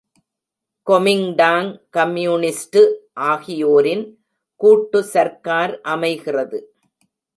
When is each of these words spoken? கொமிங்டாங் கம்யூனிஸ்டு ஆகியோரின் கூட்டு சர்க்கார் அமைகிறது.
கொமிங்டாங் 0.87 1.69
கம்யூனிஸ்டு 1.97 2.81
ஆகியோரின் 3.31 4.03
கூட்டு 4.61 5.01
சர்க்கார் 5.03 5.81
அமைகிறது. 5.81 6.59